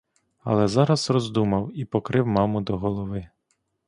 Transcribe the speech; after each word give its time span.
Але 0.39 0.67
зараз 0.67 1.09
роздумав 1.09 1.71
і 1.73 1.85
покрив 1.85 2.27
маму 2.27 2.61
до 2.61 2.77
голови. 2.77 3.27